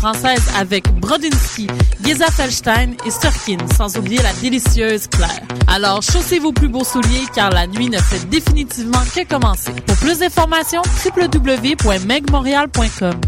[0.00, 1.66] l'électro-française avec Brodinski,
[2.04, 5.42] Geza Felstein et Sturkin, sans oublier la délicieuse Claire.
[5.66, 9.72] Alors, chaussez vos plus beaux souliers car la nuit ne fait définitivement que commencer.
[9.86, 13.20] Pour plus d'informations, www.megmontreal.com.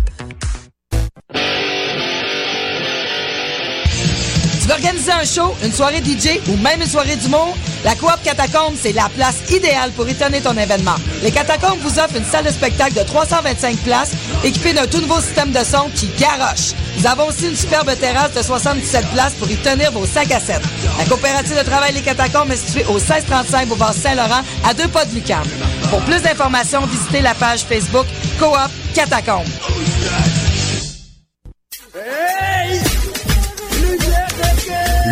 [4.72, 7.54] Tu veux organiser un show, une soirée DJ ou même une soirée d'humour?
[7.84, 10.94] La Coop Catacombe, c'est la place idéale pour étonner ton événement.
[11.22, 14.12] Les Catacombes vous offrent une salle de spectacle de 325 places
[14.44, 16.72] équipée d'un tout nouveau système de son qui garoche.
[16.96, 20.40] Nous avons aussi une superbe terrasse de 77 places pour y tenir vos sacs à
[20.40, 20.60] 7.
[20.98, 25.04] La coopérative de travail Les Catacombes est située au 1635 Boulevard Saint-Laurent, à deux pas
[25.04, 25.42] de Lucam.
[25.90, 28.06] Pour plus d'informations, visitez la page Facebook
[28.38, 28.56] Coop
[28.94, 29.44] Catacombe.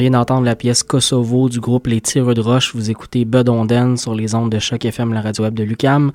[0.00, 2.74] Vient d'entendre la pièce Kosovo du groupe Les Tireux de Roche.
[2.74, 6.12] Vous écoutez Bud Onden sur les ondes de Choc FM, la radio web de Lucam.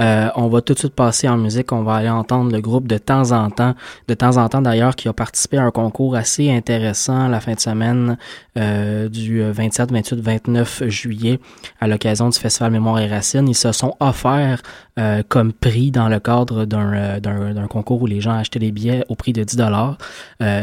[0.00, 1.72] Euh, on va tout de suite passer en musique.
[1.72, 3.74] On va aller entendre le groupe de temps en temps,
[4.08, 7.54] de temps en temps d'ailleurs, qui a participé à un concours assez intéressant la fin
[7.54, 8.16] de semaine
[8.56, 11.38] euh, du 27, 28, 29 juillet
[11.80, 13.48] à l'occasion du Festival Mémoire et Racines.
[13.48, 14.62] Ils se sont offerts
[14.98, 19.04] euh, comme prix dans le cadre d'un, d'un, concours où les gens achetaient des billets
[19.08, 19.98] au prix de 10 dollars.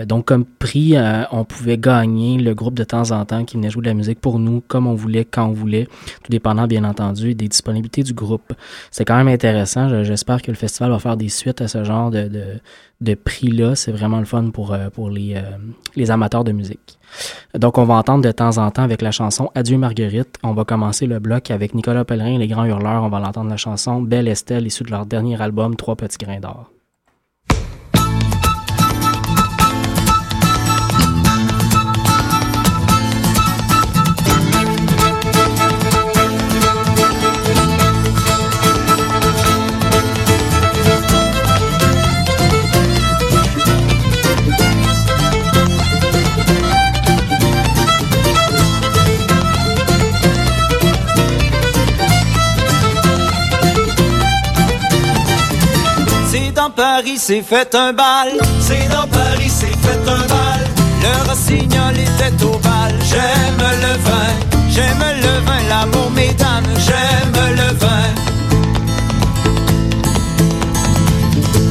[0.06, 0.96] donc comme prix,
[1.32, 4.22] on pouvait gagner le groupe de temps en temps qui venait jouer de la musique
[4.22, 5.88] pour nous comme on voulait, quand on voulait,
[6.24, 8.54] tout dépendant bien entendu des disponibilités du groupe.
[8.92, 10.04] C'est quand même intéressant.
[10.04, 13.76] J'espère que le festival va faire des suites à ce genre de, prix-là.
[13.76, 15.36] C'est vraiment le fun pour, pour les,
[15.96, 17.00] les amateurs de musique.
[17.58, 20.38] Donc, on va entendre de temps en temps avec la chanson Adieu Marguerite.
[20.44, 23.04] On va commencer le bloc avec Nicolas Pellerin et les Grands Hurleurs.
[23.04, 26.40] On va l'entendre la chanson Belle Estelle, issue de leur dernier album Trois Petits Grains
[26.40, 26.72] d'Or.
[57.04, 58.30] Fait un bal.
[58.60, 60.62] C'est dans Paris s'est fait un bal.
[61.02, 62.94] Le rossignol était au bal.
[63.04, 68.06] J'aime le vin, j'aime le vin, l'amour mesdames, j'aime le vin.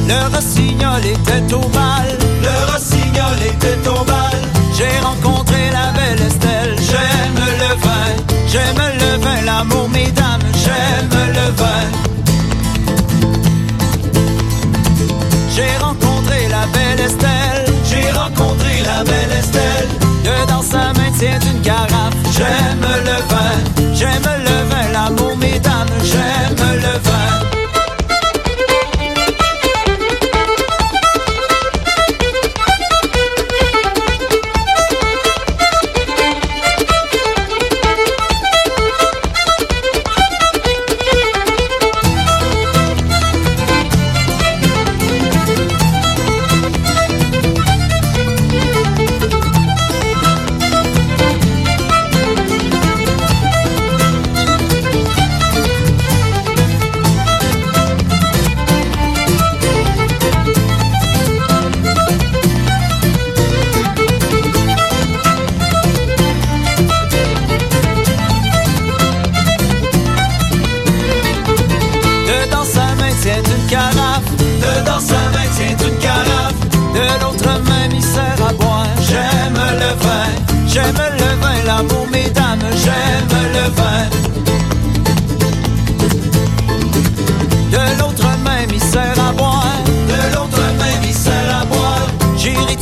[0.05, 2.07] Le rossignol était au bal.
[2.41, 4.37] Le rossignol était au bal.
[4.77, 6.75] J'ai rencontré la belle Estelle.
[6.77, 8.07] J'aime le vin,
[8.47, 11.60] j'aime le vin, l'amour mesdames, j'aime le vin.
[21.21, 22.15] c'est une carafe.
[22.35, 23.70] J'aime le vin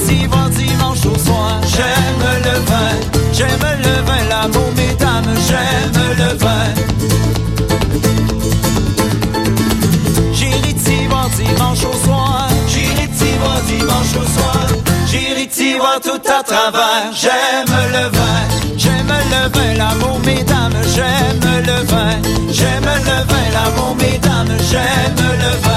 [0.08, 1.60] divan dimanche au soir.
[1.68, 2.92] J'aime le vin,
[3.34, 6.66] j'aime le vin, l'amour, mesdames, j'aime le vin.
[10.34, 12.48] J'irai divan dimanche au soir.
[12.68, 14.68] J'irai divan dimanche au soir.
[15.08, 17.12] J'irai divan tout à travers.
[17.14, 18.42] J'aime le vin,
[18.78, 22.12] j'aime le vin, l'amour, mesdames, j'aime le vin.
[22.52, 25.69] J'aime le vin, l'amour, mesdames, j'aime le vin.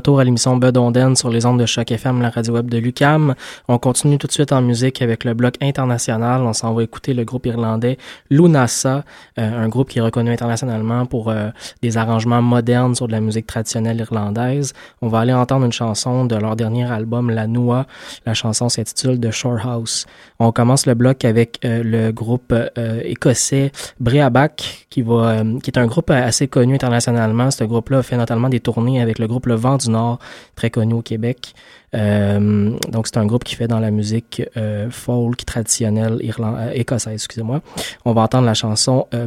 [0.00, 2.78] Retour à l'émission Bud Onden sur les ondes de Choc FM, la radio web de
[2.78, 3.34] Lucam.
[3.68, 6.40] On continue tout de suite en musique avec le bloc international.
[6.40, 7.98] On s'en va écouter le groupe irlandais
[8.30, 9.04] Lunasa,
[9.38, 11.50] euh, un groupe qui est reconnu internationalement pour euh,
[11.82, 14.72] des arrangements modernes sur de la musique traditionnelle irlandaise.
[15.02, 17.84] On va aller entendre une chanson de leur dernier album, La Noix.
[18.24, 20.06] La chanson s'intitule The Shore House.
[20.38, 22.54] On commence le bloc avec euh, le groupe
[23.04, 27.50] écossais Breaback, qui va, qui est un groupe assez connu internationalement.
[27.50, 30.18] Ce groupe-là fait notamment des tournées avec le groupe Le Vent du Nord,
[30.56, 31.54] très connu au Québec.
[31.94, 37.14] Euh, donc c'est un groupe qui fait dans la musique euh, folk traditionnelle euh, écossaise,
[37.14, 37.60] excusez-moi.
[38.04, 39.26] On va entendre la chanson euh,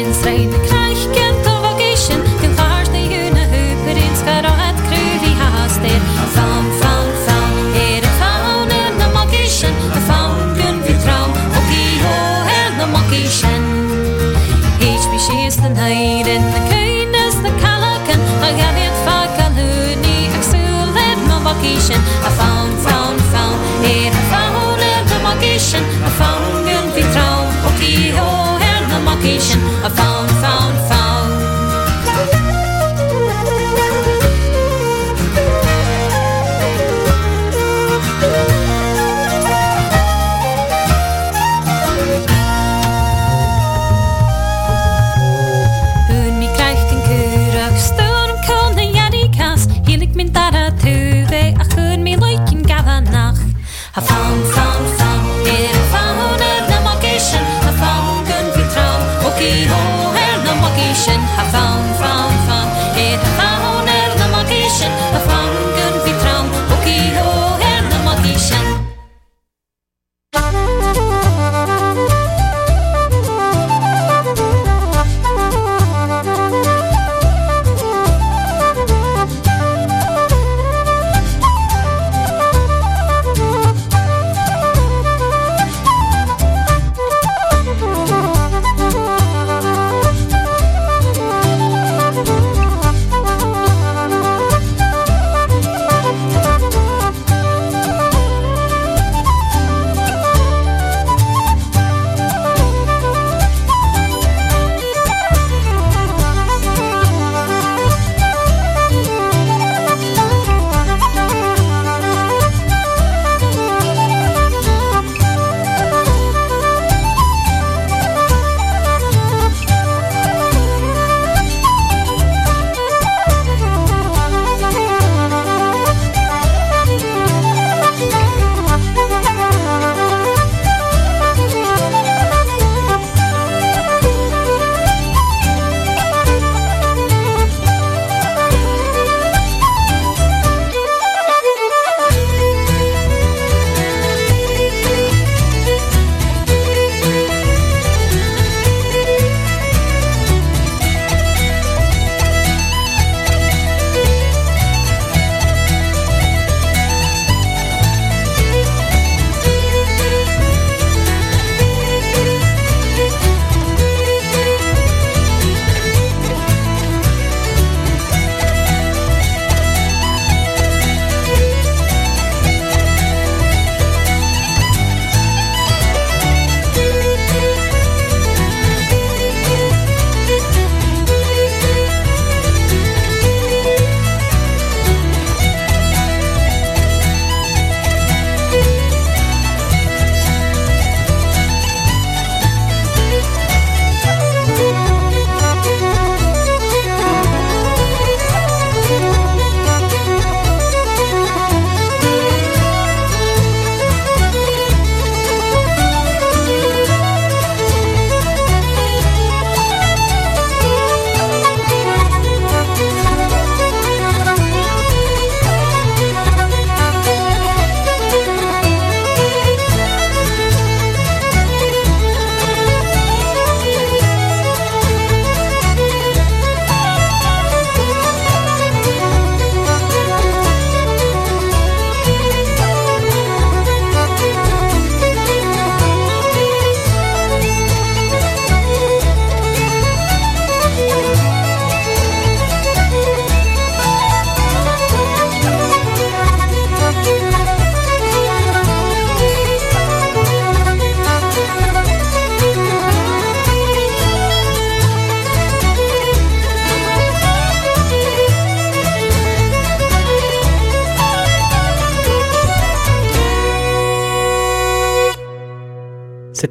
[0.00, 0.53] insane.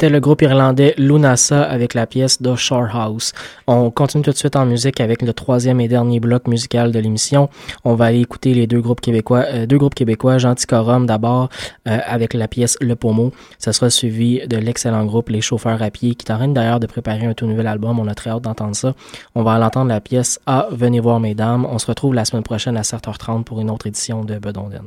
[0.04, 3.32] C'était le groupe irlandais Lunasa avec la pièce The Shore House.
[3.68, 7.00] On continue tout de suite en musique avec le troisième et dernier bloc musical de
[7.00, 7.50] l'émission.
[7.86, 11.48] On va aller écouter les deux groupes québécois, euh, deux groupes québécois, Genticorum d'abord
[11.88, 13.32] euh, avec la pièce Le Pommeau.
[13.60, 17.26] Ça sera suivi de l'excellent groupe Les Chauffeurs à pied qui t'arrête d'ailleurs de préparer
[17.26, 17.98] un tout nouvel album.
[17.98, 18.96] On a très hâte d'entendre ça.
[19.36, 21.66] On va l'entendre la pièce Ah, venez voir mesdames.
[21.66, 24.84] On se retrouve la semaine prochaine à 7h30 pour une autre édition de Bedonden.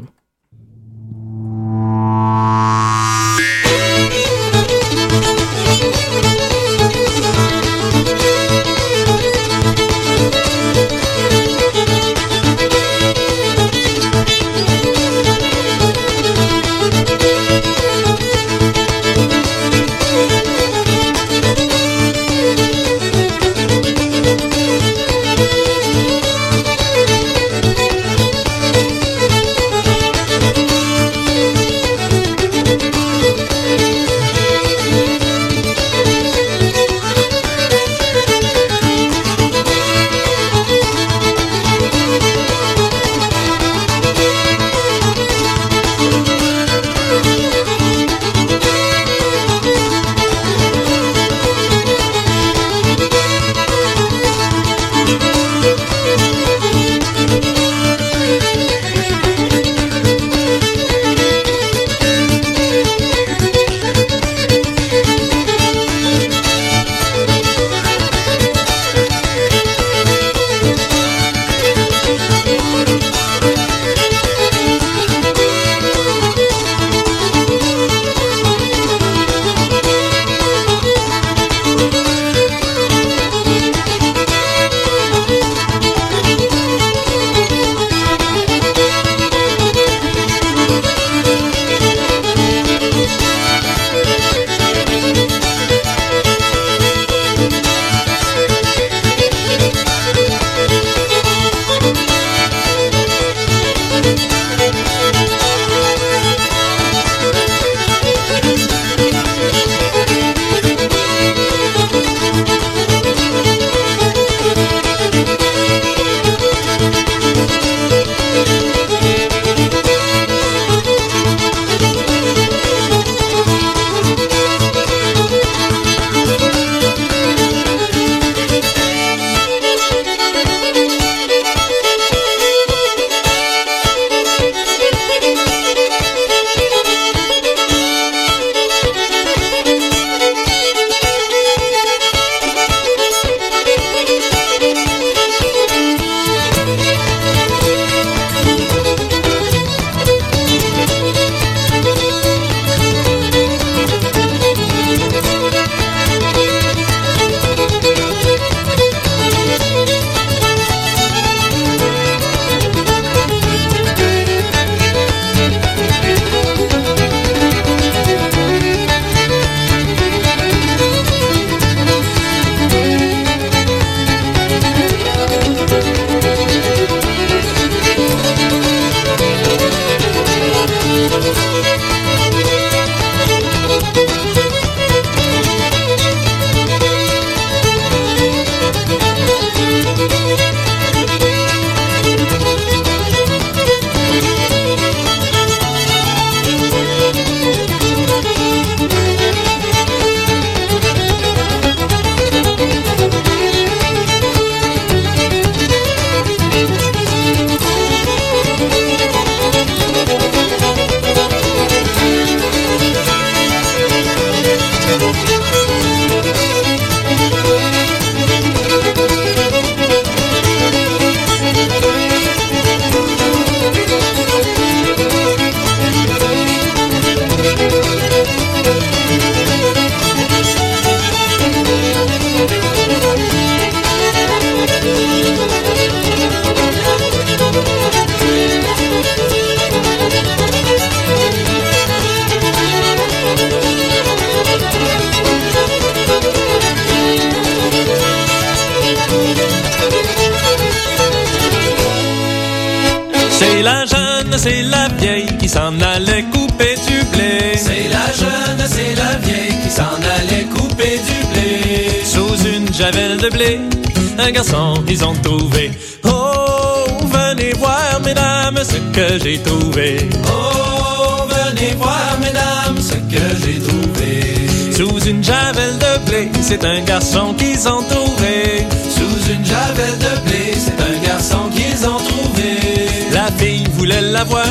[270.29, 274.73] Oh, venez voir, mesdames, ce que j'ai trouvé.
[274.73, 278.65] Sous une javel de blé, c'est un garçon qu'ils ont trouvé.
[278.89, 282.89] Sous une javel de blé, c'est un garçon qu'ils ont trouvé.
[283.13, 284.47] La fille voulait l'avoir,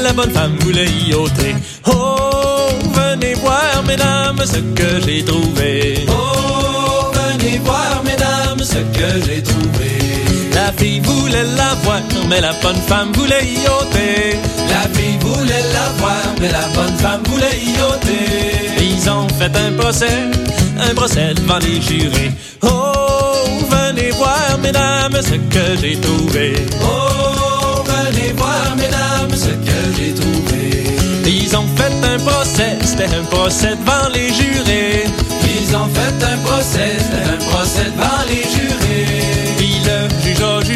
[0.00, 1.56] la bonne femme voulait y ôter.
[1.88, 6.06] Oh, venez voir, mesdames, ce que j'ai trouvé.
[6.08, 6.33] Oh, venez voir, mesdames,
[8.74, 9.92] ce que j'ai trouvé.
[10.52, 14.38] La fille voulait l'avoir, mais la bonne femme voulait y ôter.
[14.68, 18.24] La fille voulait l'avoir, mais la bonne femme voulait y ôter.
[18.90, 20.18] Ils ont fait un procès,
[20.88, 22.32] un procès devant les jurés.
[22.62, 26.54] Oh, venez voir, mesdames, ce que j'ai trouvé.
[26.82, 30.64] Oh, venez voir, mesdames, ce que j'ai trouvé.
[31.26, 35.04] Ils ont fait un procès, c'était un procès devant les jurés.
[35.56, 38.63] Ils ont fait un procès, c'était un procès devant les jurés.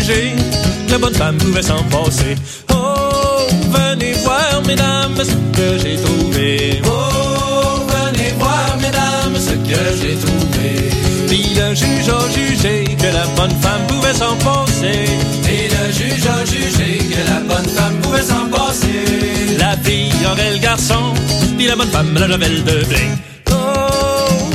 [0.08, 2.34] Que la bonne femme pouvait s'en passer.
[2.72, 6.80] Oh, venez voir, mesdames, ce que j'ai trouvé.
[6.86, 10.88] Oh, venez voir, mesdames, ce que j'ai trouvé.
[11.28, 15.04] Puis le juge a jugé que la bonne femme pouvait s'en passer.
[15.46, 19.58] Et le juge a jugé que la bonne femme pouvait s'en passer.
[19.58, 21.12] La fille aurait le garçon,
[21.58, 23.08] puis la bonne femme la javel de blé.
[23.50, 23.54] Oh,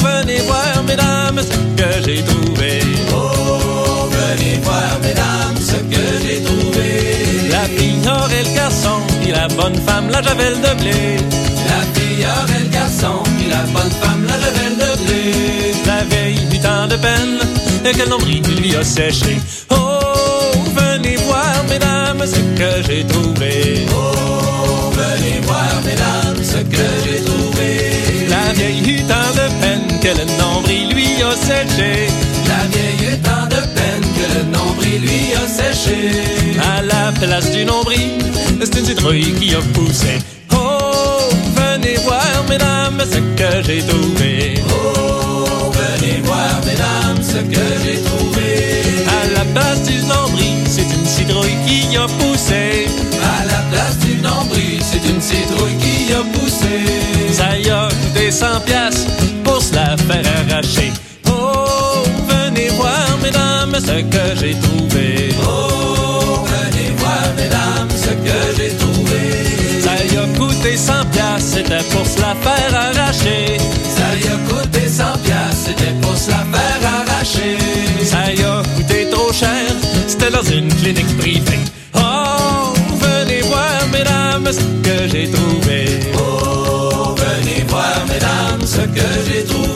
[0.01, 2.79] venez voir, mesdames, ce que j'ai trouvé.
[3.13, 5.42] Oh, venez voir, mesdames,
[9.43, 11.17] la bonne femme la javel de blé.
[11.71, 15.23] La fille aurait le garçon, puis la bonne femme la javel de blé.
[15.85, 17.39] La veille du temps de peine,
[17.85, 19.37] et quel nombril lui a séché.
[19.69, 23.85] Oh, venez voir, mesdames, ce que j'ai trouvé.
[23.91, 27.69] Oh, venez voir, mesdames, ce que j'ai trouvé.
[28.29, 32.07] La vieille eut tant de peine que le nombril lui a séché.
[32.51, 33.52] La vieille eut tant de
[34.99, 36.11] lui a séché.
[36.61, 38.11] À la place du nombril,
[38.59, 40.19] c'est une citrouille qui a poussé.
[40.51, 44.55] Oh, venez voir, mesdames, ce que j'ai trouvé.
[44.69, 48.83] Oh, venez voir, mesdames, ce que j'ai trouvé.
[49.07, 52.87] À la place du nombril, c'est une citrouille qui a poussé.
[53.21, 56.75] À la place du nombril, c'est une citrouille qui a poussé.
[57.31, 59.11] Ça y a coûté 100 piastres
[59.43, 60.91] pour se la faire arracher.
[71.53, 73.57] C'était pour se la faire arracher.
[73.97, 77.57] Ça y a coûté 100 piastres, c'était pour se la faire arracher.
[78.03, 79.65] Ça y a coûté trop cher,
[80.07, 81.59] c'était dans une clinique privée.
[81.95, 85.99] Oh, venez voir, mesdames, ce que j'ai trouvé.
[86.17, 89.72] Oh, venez voir, mesdames, ce que j'ai trouvé.